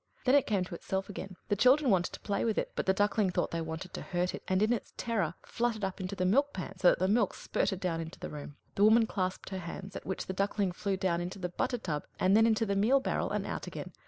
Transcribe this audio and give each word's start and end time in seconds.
Then 0.25 0.33
it 0.33 0.47
came 0.47 0.63
to 0.63 0.73
itself 0.73 1.09
again. 1.09 1.35
The 1.49 1.55
children 1.55 1.91
wanted 1.91 2.11
to 2.13 2.19
play 2.21 2.43
with 2.43 2.57
it; 2.57 2.71
but 2.75 2.87
the 2.87 2.91
Duckling 2.93 3.29
thought 3.29 3.51
they 3.51 3.61
wanted 3.61 3.93
to 3.93 4.01
hurt 4.01 4.33
it, 4.33 4.41
and 4.47 4.63
in 4.63 4.73
its 4.73 4.93
terror 4.97 5.35
fluttered 5.43 5.83
up 5.83 6.01
into 6.01 6.15
the 6.15 6.25
milk 6.25 6.53
pan, 6.53 6.75
so 6.79 6.89
that 6.89 6.97
the 6.97 7.07
milk 7.07 7.35
spurted 7.35 7.79
down 7.79 8.01
into 8.01 8.17
the 8.17 8.31
room. 8.31 8.55
The 8.73 8.83
woman 8.83 9.05
clasped 9.05 9.49
her 9.49 9.59
hands, 9.59 9.95
at 9.95 10.03
which 10.07 10.25
the 10.25 10.33
Duckling 10.33 10.71
flew 10.71 10.97
down 10.97 11.21
into 11.21 11.37
the 11.37 11.49
butter 11.49 11.77
tub, 11.77 12.07
and 12.19 12.35
then 12.35 12.47
into 12.47 12.65
the 12.65 12.75
meal 12.75 12.99
barrel 12.99 13.29
and 13.29 13.45
out 13.45 13.67
again. 13.67 13.91